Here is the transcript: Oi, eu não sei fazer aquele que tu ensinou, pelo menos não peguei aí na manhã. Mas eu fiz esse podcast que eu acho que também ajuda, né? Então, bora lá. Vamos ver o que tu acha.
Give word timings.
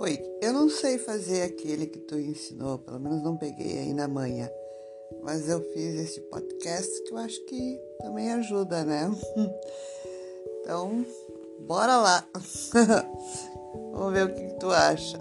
Oi, 0.00 0.16
eu 0.40 0.52
não 0.52 0.70
sei 0.70 0.96
fazer 0.96 1.42
aquele 1.42 1.84
que 1.84 1.98
tu 1.98 2.16
ensinou, 2.16 2.78
pelo 2.78 3.00
menos 3.00 3.20
não 3.20 3.36
peguei 3.36 3.80
aí 3.80 3.92
na 3.92 4.06
manhã. 4.06 4.48
Mas 5.24 5.48
eu 5.48 5.60
fiz 5.72 5.96
esse 5.96 6.20
podcast 6.20 7.02
que 7.02 7.12
eu 7.12 7.18
acho 7.18 7.44
que 7.46 7.80
também 8.00 8.32
ajuda, 8.32 8.84
né? 8.84 9.10
Então, 10.60 11.04
bora 11.60 11.96
lá. 11.96 12.28
Vamos 13.92 14.12
ver 14.12 14.26
o 14.26 14.34
que 14.34 14.58
tu 14.60 14.70
acha. 14.70 15.16